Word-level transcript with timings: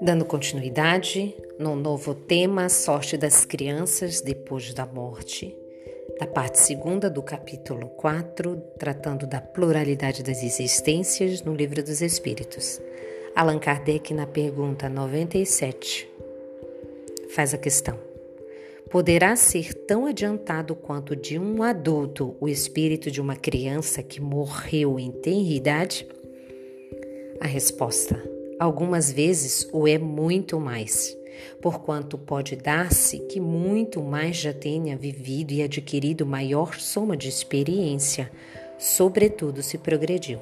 Dando 0.00 0.24
continuidade 0.24 1.34
no 1.58 1.76
novo 1.76 2.14
tema 2.14 2.68
Sorte 2.68 3.16
das 3.16 3.44
Crianças 3.44 4.20
depois 4.20 4.72
da 4.72 4.86
morte, 4.86 5.56
da 6.18 6.26
parte 6.26 6.58
segunda 6.58 7.10
do 7.10 7.22
capítulo 7.22 7.88
4, 7.88 8.56
tratando 8.78 9.26
da 9.26 9.40
pluralidade 9.40 10.22
das 10.22 10.42
existências 10.42 11.42
no 11.42 11.54
Livro 11.54 11.82
dos 11.82 12.00
Espíritos. 12.00 12.80
Allan 13.34 13.58
Kardec, 13.58 14.14
na 14.14 14.26
pergunta 14.26 14.88
97, 14.88 16.08
faz 17.30 17.52
a 17.52 17.58
questão: 17.58 18.07
Poderá 18.90 19.36
ser 19.36 19.74
tão 19.74 20.06
adiantado 20.06 20.74
quanto 20.74 21.14
de 21.14 21.38
um 21.38 21.62
adulto 21.62 22.36
o 22.40 22.48
espírito 22.48 23.10
de 23.10 23.20
uma 23.20 23.36
criança 23.36 24.02
que 24.02 24.20
morreu 24.20 24.98
em 24.98 25.10
tenra 25.10 25.52
idade? 25.52 26.06
A 27.40 27.46
resposta 27.46 28.38
Algumas 28.58 29.12
vezes 29.12 29.68
o 29.72 29.86
é 29.86 29.98
muito 29.98 30.58
mais, 30.58 31.16
porquanto 31.62 32.18
pode 32.18 32.56
dar-se 32.56 33.20
que 33.20 33.38
muito 33.38 34.02
mais 34.02 34.36
já 34.36 34.52
tenha 34.52 34.96
vivido 34.96 35.52
e 35.52 35.62
adquirido 35.62 36.26
maior 36.26 36.74
soma 36.74 37.16
de 37.16 37.28
experiência, 37.28 38.28
sobretudo 38.76 39.62
se 39.62 39.78
progrediu. 39.78 40.40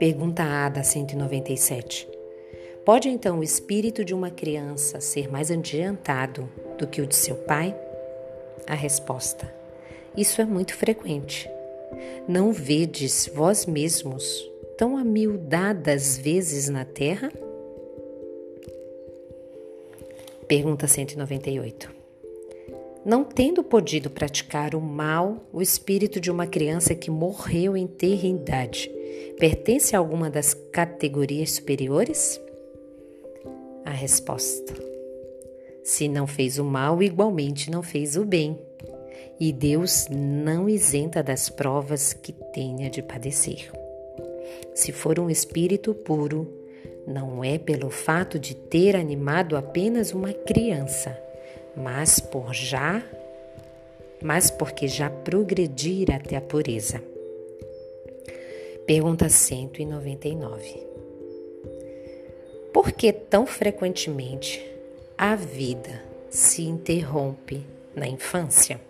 Pergunta 0.00 0.42
A 0.42 0.68
da 0.68 0.82
197. 0.82 2.13
Pode 2.84 3.08
então 3.08 3.38
o 3.38 3.42
espírito 3.42 4.04
de 4.04 4.12
uma 4.12 4.30
criança 4.30 5.00
ser 5.00 5.30
mais 5.30 5.50
adiantado 5.50 6.46
do 6.76 6.86
que 6.86 7.00
o 7.00 7.06
de 7.06 7.16
seu 7.16 7.34
pai? 7.34 7.74
A 8.66 8.74
resposta: 8.74 9.50
Isso 10.14 10.42
é 10.42 10.44
muito 10.44 10.74
frequente. 10.74 11.48
Não 12.28 12.52
vedes 12.52 13.30
vós 13.34 13.64
mesmos 13.64 14.50
tão 14.76 14.98
amildadas 14.98 16.18
vezes 16.18 16.68
na 16.68 16.84
terra? 16.84 17.32
Pergunta 20.46 20.86
198. 20.86 21.90
Não 23.02 23.24
tendo 23.24 23.62
podido 23.62 24.10
praticar 24.10 24.74
o 24.74 24.80
mal, 24.80 25.38
o 25.52 25.62
espírito 25.62 26.20
de 26.20 26.30
uma 26.30 26.46
criança 26.46 26.94
que 26.94 27.10
morreu 27.10 27.76
em 27.76 27.86
terrindade 27.86 28.90
pertence 29.38 29.96
a 29.96 29.98
alguma 29.98 30.28
das 30.28 30.52
categorias 30.52 31.52
superiores? 31.52 32.43
A 33.84 33.90
resposta: 33.90 34.74
Se 35.82 36.08
não 36.08 36.26
fez 36.26 36.58
o 36.58 36.64
mal, 36.64 37.02
igualmente 37.02 37.70
não 37.70 37.82
fez 37.82 38.16
o 38.16 38.24
bem. 38.24 38.58
E 39.38 39.52
Deus 39.52 40.06
não 40.10 40.68
isenta 40.68 41.22
das 41.22 41.50
provas 41.50 42.12
que 42.12 42.32
tenha 42.32 42.88
de 42.88 43.02
padecer. 43.02 43.70
Se 44.74 44.92
for 44.92 45.18
um 45.18 45.28
espírito 45.28 45.94
puro, 45.94 46.48
não 47.06 47.44
é 47.44 47.58
pelo 47.58 47.90
fato 47.90 48.38
de 48.38 48.54
ter 48.54 48.96
animado 48.96 49.56
apenas 49.56 50.12
uma 50.12 50.32
criança, 50.32 51.18
mas 51.76 52.20
por 52.20 52.54
já, 52.54 53.02
mas 54.22 54.50
porque 54.50 54.88
já 54.88 55.10
progredir 55.10 56.10
até 56.10 56.36
a 56.36 56.40
pureza. 56.40 57.02
Pergunta 58.86 59.28
199. 59.28 60.93
Por 62.74 62.90
que 62.90 63.12
tão 63.12 63.46
frequentemente 63.46 64.60
a 65.16 65.36
vida 65.36 66.02
se 66.28 66.62
interrompe 66.62 67.64
na 67.94 68.08
infância? 68.08 68.80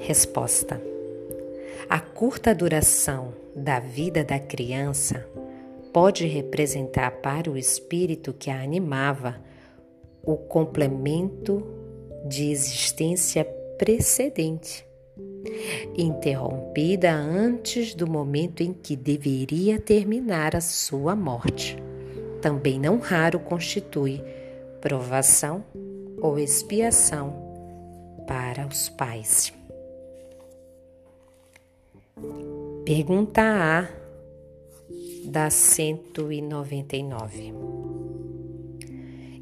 Resposta: 0.00 0.80
A 1.90 1.98
curta 1.98 2.54
duração 2.54 3.34
da 3.52 3.80
vida 3.80 4.22
da 4.22 4.38
criança 4.38 5.28
pode 5.92 6.24
representar 6.24 7.10
para 7.20 7.50
o 7.50 7.58
espírito 7.58 8.32
que 8.32 8.48
a 8.48 8.62
animava 8.62 9.34
o 10.22 10.36
complemento 10.36 11.66
de 12.28 12.48
existência 12.48 13.44
precedente, 13.76 14.86
interrompida 15.96 17.12
antes 17.12 17.94
do 17.94 18.06
momento 18.06 18.62
em 18.62 18.72
que 18.72 18.96
deveria 18.96 19.80
terminar 19.80 20.56
a 20.56 20.60
sua 20.60 21.16
morte. 21.16 21.76
Também 22.40 22.78
não 22.78 22.98
raro 22.98 23.38
constitui 23.38 24.22
provação 24.80 25.64
ou 26.20 26.38
expiação 26.38 27.34
para 28.26 28.66
os 28.66 28.88
pais. 28.88 29.52
Pergunta 32.84 33.42
A 33.42 33.88
da 35.24 35.50
199. 35.50 37.52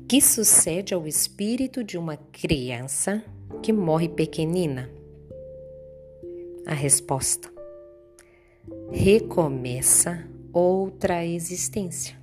Que 0.08 0.20
sucede 0.20 0.94
ao 0.94 1.06
espírito 1.06 1.84
de 1.84 1.98
uma 1.98 2.16
criança 2.16 3.22
que 3.62 3.72
morre 3.72 4.08
pequenina? 4.08 4.90
A 6.66 6.72
resposta: 6.72 7.52
recomeça 8.90 10.26
outra 10.50 11.24
existência. 11.24 12.18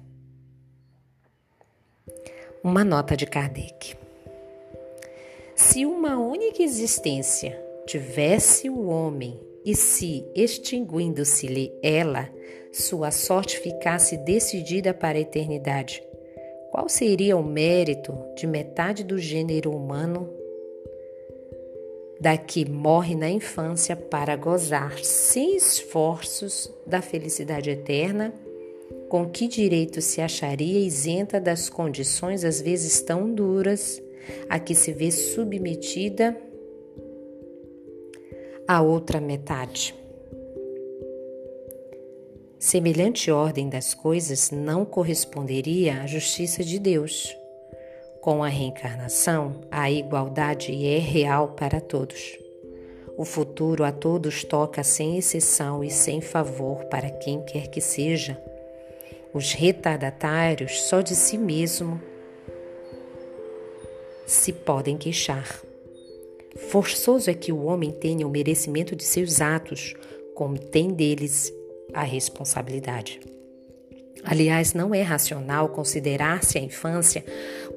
Uma 2.63 2.83
nota 2.83 3.15
de 3.15 3.27
Kardec. 3.27 3.95
Se 5.55 5.85
uma 5.85 6.17
única 6.17 6.63
existência 6.63 7.61
tivesse 7.85 8.67
o 8.67 8.87
homem 8.87 9.39
e 9.63 9.75
se, 9.75 10.25
extinguindo-se-lhe 10.35 11.71
ela, 11.83 12.27
sua 12.73 13.11
sorte 13.11 13.59
ficasse 13.59 14.17
decidida 14.17 14.91
para 14.91 15.19
a 15.19 15.21
eternidade, 15.21 16.01
qual 16.71 16.89
seria 16.89 17.37
o 17.37 17.43
mérito 17.43 18.17
de 18.35 18.47
metade 18.47 19.03
do 19.03 19.19
gênero 19.19 19.69
humano 19.71 20.40
da 22.21 22.37
que 22.37 22.69
morre 22.69 23.15
na 23.15 23.29
infância 23.29 23.97
para 23.97 24.37
gozar 24.37 24.97
sem 25.03 25.57
esforços 25.57 26.71
da 26.87 27.01
felicidade 27.01 27.69
eterna? 27.69 28.33
Com 29.09 29.27
que 29.29 29.47
direito 29.47 29.99
se 29.99 30.21
acharia 30.21 30.79
isenta 30.79 31.41
das 31.41 31.67
condições 31.67 32.45
às 32.45 32.61
vezes 32.61 33.01
tão 33.01 33.33
duras 33.33 34.01
a 34.47 34.57
que 34.57 34.73
se 34.73 34.93
vê 34.93 35.11
submetida? 35.11 36.37
a 38.71 38.81
outra 38.81 39.19
metade. 39.19 39.93
Semelhante 42.57 43.29
ordem 43.29 43.67
das 43.67 43.93
coisas 43.93 44.49
não 44.49 44.85
corresponderia 44.85 46.01
à 46.01 46.07
justiça 46.07 46.63
de 46.63 46.79
Deus. 46.79 47.35
Com 48.21 48.43
a 48.43 48.47
reencarnação, 48.47 49.61
a 49.71 49.89
igualdade 49.89 50.85
é 50.85 50.99
real 50.99 51.49
para 51.49 51.81
todos. 51.81 52.37
O 53.17 53.25
futuro 53.25 53.83
a 53.83 53.91
todos 53.91 54.43
toca 54.43 54.83
sem 54.83 55.17
exceção 55.17 55.83
e 55.83 55.89
sem 55.89 56.21
favor 56.21 56.85
para 56.85 57.09
quem 57.09 57.43
quer 57.43 57.67
que 57.67 57.81
seja. 57.81 58.39
Os 59.33 59.53
retardatários 59.53 60.83
só 60.83 61.01
de 61.01 61.15
si 61.15 61.35
mesmo 61.35 61.99
se 64.27 64.53
podem 64.53 64.97
queixar. 64.97 65.59
Forçoso 66.69 67.27
é 67.27 67.33
que 67.33 67.51
o 67.51 67.63
homem 67.63 67.89
tenha 67.89 68.27
o 68.27 68.29
merecimento 68.29 68.95
de 68.95 69.03
seus 69.03 69.41
atos, 69.41 69.95
como 70.35 70.59
tem 70.59 70.93
deles 70.93 71.51
a 71.91 72.03
responsabilidade. 72.03 73.30
Aliás, 74.23 74.73
não 74.73 74.93
é 74.93 75.01
racional 75.01 75.69
considerar-se 75.69 76.57
a 76.57 76.61
infância 76.61 77.23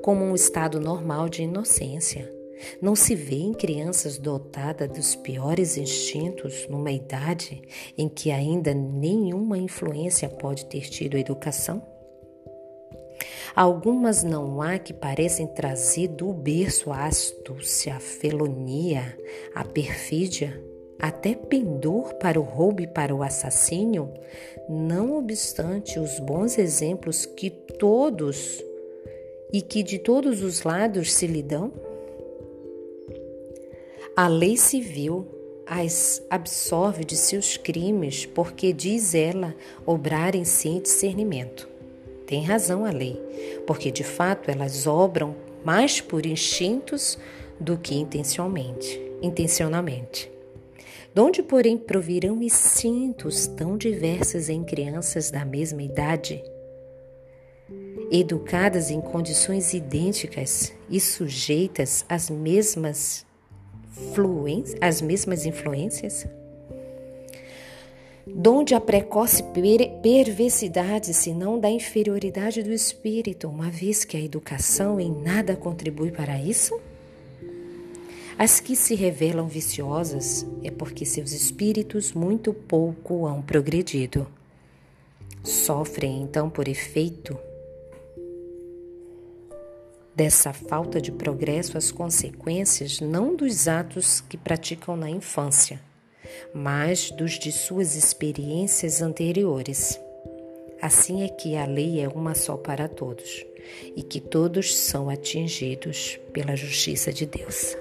como 0.03 0.25
um 0.25 0.35
estado 0.35 0.79
normal 0.79 1.29
de 1.29 1.43
inocência. 1.43 2.31
Não 2.81 2.95
se 2.95 3.15
vê 3.15 3.37
em 3.37 3.53
crianças 3.53 4.19
dotadas 4.19 4.89
dos 4.89 5.15
piores 5.17 5.77
instintos 5.77 6.67
numa 6.69 6.93
idade 6.93 7.63
em 7.97 8.09
que 8.09 8.31
ainda 8.31 8.73
nenhuma 8.73 9.59
influência 9.59 10.29
pode 10.29 10.67
ter 10.67 10.83
tido 10.83 11.17
a 11.17 11.21
educação? 11.21 11.83
Algumas 13.55 14.25
não 14.25 14.61
há 14.61 14.79
que 14.79 14.93
parecem 14.93 15.47
trazer 15.47 16.09
do 16.09 16.33
berço 16.33 16.91
a 16.91 17.07
astúcia, 17.07 17.95
a 17.95 18.01
felonia, 18.01 19.17
a 19.55 19.65
perfídia, 19.65 20.61
até 20.99 21.35
pendor 21.35 22.15
para 22.15 22.39
o 22.39 22.43
roubo 22.43 22.83
e 22.83 22.87
para 22.87 23.15
o 23.15 23.23
assassínio, 23.23 24.13
não 24.69 25.17
obstante 25.19 25.99
os 25.99 26.19
bons 26.19 26.59
exemplos 26.59 27.27
que 27.27 27.51
todos 27.51 28.63
e 29.53 29.61
que 29.61 29.83
de 29.83 29.99
todos 29.99 30.43
os 30.43 30.63
lados 30.63 31.13
se 31.13 31.27
lhe 31.27 31.43
dão? 31.43 31.73
A 34.17 34.29
lei 34.29 34.57
civil 34.57 35.27
as 35.67 36.23
absolve 36.29 37.05
de 37.05 37.17
seus 37.17 37.57
crimes, 37.57 38.27
porque 38.27 38.73
diz 38.73 39.15
ela 39.15 39.55
obrarem 39.87 40.45
sem 40.45 40.81
discernimento. 40.81 41.69
Tem 42.27 42.43
razão 42.43 42.85
a 42.85 42.91
lei, 42.91 43.21
porque 43.67 43.91
de 43.91 44.05
fato 44.05 44.51
elas 44.51 44.87
obram 44.87 45.35
mais 45.65 46.01
por 46.01 46.27
instintos 46.27 47.19
do 47.59 47.79
que 47.79 47.95
intencionalmente. 47.95 49.01
intencionalmente. 49.23 50.34
Donde, 51.15 51.45
porém, 51.45 51.79
provirão 51.79 52.43
instintos 52.43 53.47
tão 53.47 53.79
diversos 53.79 54.49
em 54.49 54.65
crianças 54.65 55.31
da 55.31 55.45
mesma 55.45 55.81
idade? 55.81 56.43
Educadas 58.11 58.91
em 58.91 59.01
condições 59.01 59.73
idênticas 59.73 60.73
e 60.91 60.99
sujeitas 60.99 62.05
às 62.09 62.29
mesmas, 62.29 63.25
às 64.81 65.01
mesmas 65.01 65.47
influências? 65.47 66.27
Donde 68.27 68.75
a 68.75 68.81
precoce 68.81 69.45
perversidade, 70.03 71.15
senão 71.15 71.61
da 71.61 71.71
inferioridade 71.71 72.61
do 72.61 72.73
espírito, 72.73 73.49
uma 73.49 73.71
vez 73.71 74.05
que 74.05 74.17
a 74.17 74.21
educação 74.21 74.99
em 74.99 75.13
nada 75.13 75.55
contribui 75.55 76.11
para 76.11 76.41
isso? 76.41 76.81
As 78.37 78.59
que 78.59 78.75
se 78.75 78.97
revelam 78.97 79.47
viciosas 79.47 80.45
é 80.65 80.71
porque 80.71 81.05
seus 81.05 81.31
espíritos 81.31 82.13
muito 82.13 82.53
pouco 82.53 83.27
hão 83.27 83.41
progredido. 83.41 84.27
Sofrem 85.43 86.23
então 86.23 86.51
por 86.51 86.67
efeito 86.67 87.39
dessa 90.17 90.53
falta 90.53 91.01
de 91.01 91.13
progresso 91.13 91.79
as 91.79 91.93
consequências 91.93 93.01
não 93.01 93.37
dos 93.37 93.69
atos 93.69 94.21
que 94.21 94.37
praticam 94.37 94.97
na 94.97 95.09
infância, 95.09 95.81
mas 96.53 97.13
dos 97.13 97.39
de 97.39 97.53
suas 97.53 97.95
experiências 97.95 99.01
anteriores. 99.01 100.01
Assim 100.83 101.23
é 101.23 101.29
que 101.29 101.57
a 101.57 101.67
lei 101.67 102.01
é 102.01 102.09
uma 102.09 102.35
só 102.35 102.57
para 102.57 102.89
todos 102.89 103.47
e 103.95 104.03
que 104.03 104.21
todos 104.21 104.75
são 104.75 105.09
atingidos 105.09 106.19
pela 106.33 106.57
justiça 106.57 107.13
de 107.13 107.27
Deus. 107.27 107.77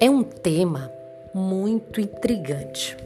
É 0.00 0.10
um 0.10 0.22
tema 0.22 0.90
muito 1.34 2.00
intrigante. 2.00 2.96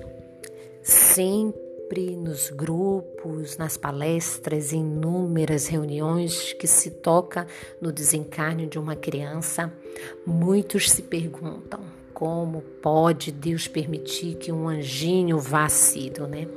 Sempre 0.82 2.16
nos 2.16 2.50
grupos, 2.50 3.56
nas 3.56 3.76
palestras, 3.76 4.72
em 4.72 4.80
inúmeras 4.80 5.66
reuniões 5.66 6.52
que 6.54 6.66
se 6.66 6.90
toca 6.90 7.46
no 7.80 7.92
desencarne 7.92 8.66
de 8.66 8.78
uma 8.78 8.96
criança, 8.96 9.72
muitos 10.26 10.90
se 10.90 11.02
perguntam 11.02 11.80
como 12.12 12.62
pode 12.82 13.30
Deus 13.30 13.68
permitir 13.68 14.36
que 14.36 14.50
um 14.50 14.68
anjinho 14.68 15.38
vá 15.38 15.68
sido, 15.68 16.26
né? 16.26 16.48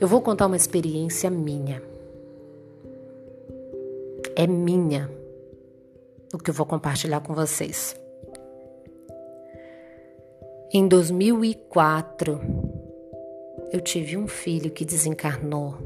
Eu 0.00 0.08
vou 0.08 0.20
contar 0.20 0.46
uma 0.46 0.56
experiência 0.56 1.30
minha. 1.30 1.80
É 4.34 4.46
minha 4.46 5.08
o 6.32 6.38
que 6.38 6.50
eu 6.50 6.54
vou 6.54 6.66
compartilhar 6.66 7.20
com 7.20 7.32
vocês. 7.34 7.94
Em 10.76 10.88
2004, 10.88 12.40
eu 13.72 13.80
tive 13.80 14.16
um 14.16 14.26
filho 14.26 14.72
que 14.72 14.84
desencarnou 14.84 15.76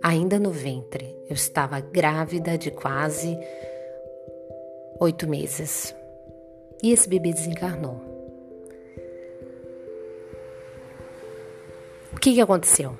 ainda 0.00 0.38
no 0.38 0.52
ventre. 0.52 1.12
Eu 1.28 1.34
estava 1.34 1.80
grávida 1.80 2.56
de 2.56 2.70
quase 2.70 3.36
oito 5.00 5.28
meses. 5.28 5.92
E 6.80 6.92
esse 6.92 7.08
bebê 7.08 7.32
desencarnou. 7.32 8.00
O 12.12 12.20
que, 12.20 12.32
que 12.32 12.40
aconteceu? 12.40 12.96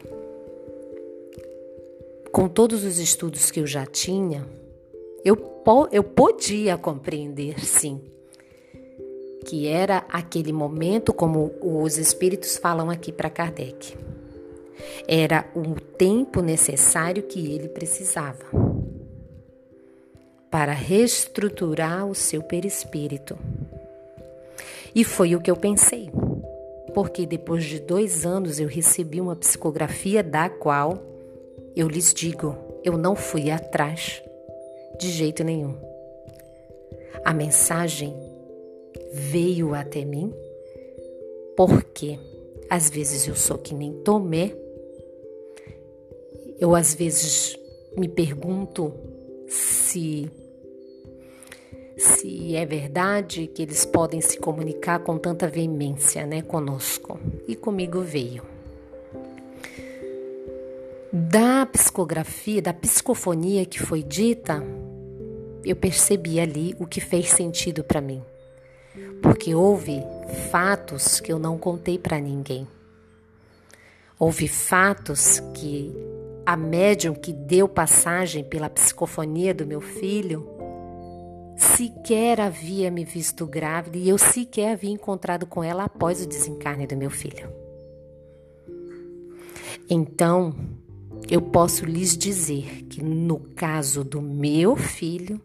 Com 2.33 2.49
todos 2.49 2.83
os 2.83 2.99
estudos 2.99 3.53
que 3.53 3.61
eu 3.61 3.67
já 3.69 3.87
tinha, 3.87 4.45
eu, 5.25 5.37
eu 5.93 6.03
podia 6.03 6.77
compreender, 6.77 7.65
sim, 7.65 8.01
que 9.47 9.69
era 9.69 10.05
aquele 10.09 10.53
momento, 10.53 11.13
como 11.13 11.53
os 11.63 11.99
espíritos 11.99 12.57
falam 12.57 12.91
aqui 12.91 13.13
para 13.13 13.31
Kardec. 13.31 13.97
Era 15.07 15.49
o 15.55 15.81
tempo 15.81 16.43
necessário 16.43 17.23
que 17.23 17.55
ele 17.55 17.69
precisava 17.69 18.45
para 20.51 20.73
reestruturar 20.73 22.07
o 22.07 22.15
seu 22.15 22.43
perispírito. 22.43 23.39
E 24.93 25.05
foi 25.05 25.37
o 25.37 25.41
que 25.41 25.51
eu 25.51 25.57
pensei, 25.57 26.11
porque 26.93 27.25
depois 27.25 27.65
de 27.65 27.79
dois 27.79 28.27
anos 28.27 28.59
eu 28.59 28.67
recebi 28.67 29.21
uma 29.21 29.37
psicografia 29.37 30.25
da 30.25 30.51
qual 30.51 30.99
eu 31.77 31.87
lhes 31.87 32.13
digo, 32.13 32.57
eu 32.83 32.99
não 32.99 33.15
fui 33.15 33.51
atrás 33.51 34.23
de 34.99 35.09
jeito 35.09 35.45
nenhum. 35.45 35.77
A 37.25 37.33
mensagem 37.33 38.26
veio 39.17 39.75
até 39.75 40.05
mim, 40.05 40.33
porque 41.57 42.19
às 42.69 42.91
vezes 42.91 43.27
eu 43.27 43.35
sou 43.35 43.57
que 43.57 43.75
nem 43.75 43.93
Tomé, 44.03 44.55
eu 46.61 46.75
às 46.75 46.95
vezes 46.95 47.59
me 47.97 48.09
pergunto 48.09 48.93
se 49.49 50.31
se 51.97 52.55
é 52.55 52.67
verdade 52.67 53.47
que 53.47 53.63
eles 53.63 53.87
podem 53.87 54.21
se 54.21 54.39
comunicar 54.39 54.99
com 54.99 55.17
tanta 55.17 55.49
veemência, 55.49 56.27
né, 56.27 56.43
conosco. 56.43 57.19
E 57.49 57.57
comigo 57.57 58.03
veio. 58.03 58.43
Da 61.11 61.65
psicografia, 61.65 62.61
da 62.61 62.75
psicofonia 62.75 63.65
que 63.65 63.81
foi 63.81 64.03
dita, 64.03 64.63
eu 65.65 65.75
percebi 65.75 66.39
ali 66.39 66.77
o 66.79 66.87
que 66.87 67.01
fez 67.01 67.31
sentido 67.31 67.83
para 67.83 68.03
mim 68.03 68.23
porque 69.23 69.55
houve 69.55 70.03
fatos 70.51 71.21
que 71.21 71.33
eu 71.33 71.39
não 71.39 71.59
contei 71.59 71.99
para 71.99 72.21
ninguém. 72.21 72.67
Houve 74.19 74.49
fatos 74.49 75.41
que 75.55 75.95
a 76.45 76.57
médium 76.57 77.15
que 77.15 77.33
deu 77.33 77.69
passagem 77.69 78.45
pela 78.45 78.71
psicofonia 78.71 79.53
do 79.53 79.67
meu 79.67 79.81
filho 79.81 80.49
sequer 81.57 82.41
havia 82.41 82.91
me 82.91 83.05
visto 83.05 83.47
grávida 83.47 83.97
e 83.97 84.09
eu 84.09 84.19
sequer 84.19 84.73
havia 84.73 84.91
encontrado 84.91 85.47
com 85.47 85.65
ela 85.65 85.85
após 85.85 86.23
o 86.23 86.29
desencarne 86.29 86.87
do 86.87 86.97
meu 86.97 87.11
filho. 87.11 87.51
Então, 89.89 90.55
eu 91.29 91.41
posso 91.41 91.85
lhes 91.85 92.17
dizer 92.17 92.85
que 92.85 93.03
no 93.03 93.39
caso 93.39 94.05
do 94.05 94.21
meu 94.21 94.77
filho, 94.77 95.41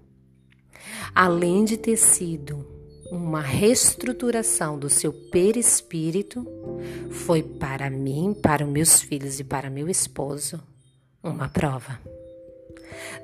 além 1.14 1.64
de 1.64 1.78
ter 1.78 1.98
sido 1.98 2.66
uma 3.12 3.42
reestruturação 3.42 4.80
do 4.80 4.90
seu 4.90 5.12
perispírito 5.12 6.48
foi 7.10 7.44
para 7.44 7.90
mim, 7.90 8.34
para 8.34 8.66
os 8.66 8.72
meus 8.72 9.02
filhos 9.02 9.38
e 9.38 9.44
para 9.44 9.70
meu 9.70 9.90
esposo 9.90 10.64
uma 11.22 11.50
prova, 11.50 12.00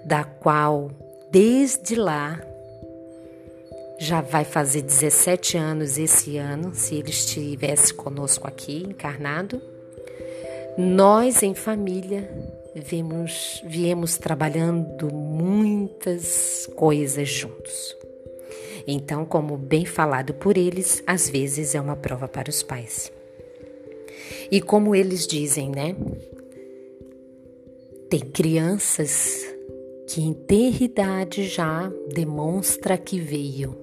da 0.05 0.25
qual 0.25 0.91
desde 1.31 1.95
lá 1.95 2.39
já 3.99 4.21
vai 4.21 4.43
fazer 4.43 4.81
17 4.83 5.57
anos 5.57 5.97
esse 5.97 6.37
ano, 6.37 6.75
se 6.75 6.95
ele 6.95 7.09
estivesse 7.09 7.93
conosco 7.93 8.45
aqui 8.45 8.83
encarnado. 8.83 9.59
Nós 10.77 11.41
em 11.41 11.55
família 11.55 12.29
viemos, 12.75 13.63
viemos 13.65 14.17
trabalhando 14.17 15.11
muitas 15.11 16.69
coisas 16.75 17.27
juntos. 17.27 17.95
Então, 18.87 19.25
como 19.25 19.57
bem 19.57 19.85
falado 19.85 20.33
por 20.33 20.57
eles, 20.57 21.03
às 21.05 21.29
vezes 21.29 21.75
é 21.75 21.81
uma 21.81 21.97
prova 21.97 22.27
para 22.27 22.49
os 22.49 22.63
pais. 22.63 23.11
E 24.49 24.61
como 24.61 24.95
eles 24.95 25.27
dizem, 25.27 25.69
né? 25.69 25.93
Tem 28.09 28.21
crianças 28.21 29.45
que 30.07 30.21
em 30.21 30.33
ter 30.33 30.81
idade 30.81 31.45
já 31.47 31.91
demonstra 32.13 32.97
que 32.97 33.19
veio. 33.19 33.77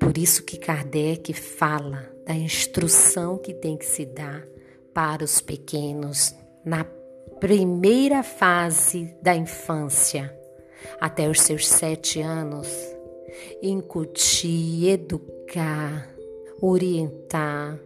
Por 0.00 0.18
isso 0.18 0.42
que 0.42 0.58
Kardec 0.58 1.32
fala 1.32 2.10
da 2.26 2.34
instrução 2.34 3.38
que 3.38 3.54
tem 3.54 3.76
que 3.76 3.86
se 3.86 4.04
dar 4.04 4.44
para 4.92 5.24
os 5.24 5.40
pequenos 5.40 6.34
na 6.64 6.84
primeira 7.40 8.22
fase 8.22 9.14
da 9.22 9.34
infância, 9.36 10.36
até 11.00 11.28
os 11.28 11.40
seus 11.40 11.68
sete 11.68 12.20
anos, 12.20 12.68
incutir, 13.62 14.88
educar, 14.88 16.14
orientar 16.60 17.78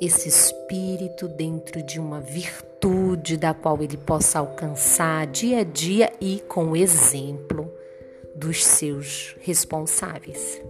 esse 0.00 0.28
espírito 0.28 1.28
dentro 1.28 1.82
de 1.82 1.98
uma 1.98 2.20
virtude 2.20 3.36
da 3.36 3.54
qual 3.54 3.82
ele 3.82 3.96
possa 3.96 4.38
alcançar 4.38 5.26
dia 5.26 5.60
a 5.60 5.64
dia 5.64 6.12
e 6.20 6.42
com 6.48 6.70
o 6.70 6.76
exemplo 6.76 7.70
dos 8.34 8.64
seus 8.64 9.34
responsáveis. 9.40 10.60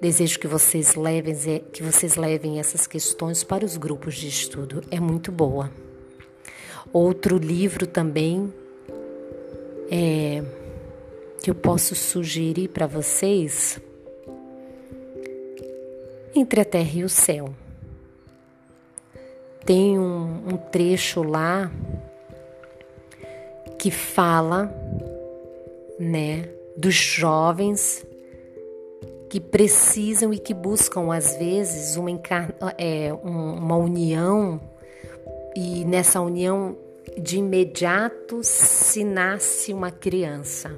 Desejo 0.00 0.38
que 0.38 0.46
vocês 0.46 0.94
levem 0.94 1.34
que 1.72 1.82
vocês 1.82 2.16
levem 2.16 2.58
essas 2.58 2.86
questões 2.86 3.42
para 3.42 3.64
os 3.64 3.76
grupos 3.76 4.14
de 4.14 4.28
estudo. 4.28 4.82
É 4.90 5.00
muito 5.00 5.32
boa. 5.32 5.70
Outro 6.92 7.38
livro 7.38 7.86
também 7.86 8.52
é 9.90 10.42
que 11.44 11.50
eu 11.50 11.54
posso 11.54 11.94
sugerir 11.94 12.68
para 12.68 12.86
vocês 12.86 13.78
Entre 16.34 16.58
a 16.58 16.64
terra 16.64 16.90
e 16.94 17.04
o 17.04 17.08
céu. 17.08 17.54
Tem 19.66 19.98
um, 19.98 20.54
um 20.54 20.56
trecho 20.56 21.22
lá 21.22 21.70
que 23.78 23.90
fala, 23.90 24.74
né, 25.98 26.48
dos 26.78 26.94
jovens 26.94 28.06
que 29.28 29.38
precisam 29.38 30.32
e 30.32 30.38
que 30.38 30.54
buscam 30.54 31.12
às 31.14 31.36
vezes 31.36 31.94
uma, 31.96 32.10
é, 32.78 33.12
uma 33.12 33.76
união 33.76 34.58
e 35.54 35.84
nessa 35.84 36.22
união 36.22 36.74
de 37.18 37.36
imediato 37.36 38.40
se 38.42 39.04
nasce 39.04 39.74
uma 39.74 39.90
criança. 39.90 40.74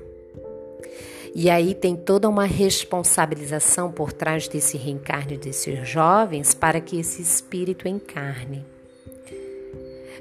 E 1.39 1.51
aí 1.51 1.75
tem 1.75 1.95
toda 1.95 2.31
uma 2.31 2.47
responsabilização 2.47 3.93
por 3.93 4.11
trás 4.11 4.49
desse 4.49 4.79
reencarne 4.79 5.37
desses 5.37 5.87
jovens 5.87 6.55
para 6.55 6.81
que 6.81 6.99
esse 6.99 7.21
espírito 7.21 7.87
encarne. 7.87 8.65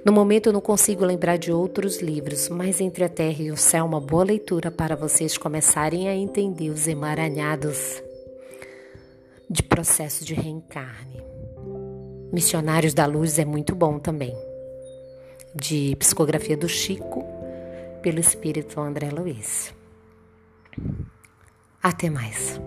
No 0.03 0.12
momento 0.12 0.48
eu 0.48 0.53
não 0.53 0.60
consigo 0.60 1.05
lembrar 1.05 1.38
de 1.38 1.53
outros 1.53 2.01
livros, 2.01 2.50
mas 2.50 2.81
Entre 2.81 3.01
a 3.01 3.07
Terra 3.07 3.41
e 3.41 3.50
o 3.50 3.55
Céu, 3.55 3.86
uma 3.86 4.01
boa 4.01 4.25
leitura 4.25 4.69
para 4.69 4.93
vocês 4.93 5.38
começarem 5.38 6.10
a 6.10 6.13
entender 6.13 6.69
os 6.69 6.86
emaranhados 6.86 8.03
de 9.50 9.63
processo 9.63 10.25
de 10.25 10.34
reencarne. 10.34 11.24
Missionários 12.34 12.93
da 12.93 13.05
Luz 13.05 13.39
é 13.39 13.45
muito 13.45 13.74
bom 13.74 14.00
também. 14.00 14.36
De 15.55 15.95
psicografia 15.95 16.57
do 16.57 16.67
Chico, 16.67 17.24
pelo 18.01 18.19
espírito 18.19 18.81
André 18.81 19.10
Luiz. 19.12 19.74
Até 21.82 22.10
mais. 22.10 22.60